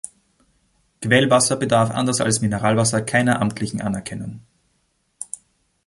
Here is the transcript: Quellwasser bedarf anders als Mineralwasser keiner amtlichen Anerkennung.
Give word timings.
Quellwasser 1.01 1.57
bedarf 1.57 1.91
anders 1.91 2.21
als 2.21 2.41
Mineralwasser 2.41 3.03
keiner 3.03 3.39
amtlichen 3.39 3.81
Anerkennung. 3.81 4.41